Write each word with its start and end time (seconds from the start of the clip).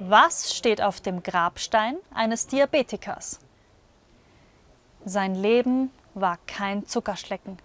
Was 0.00 0.52
steht 0.52 0.82
auf 0.82 1.00
dem 1.00 1.22
Grabstein 1.22 1.96
eines 2.12 2.48
Diabetikers? 2.48 3.38
Sein 5.04 5.36
Leben 5.36 5.92
war 6.14 6.38
kein 6.46 6.86
Zuckerschlecken. 6.86 7.58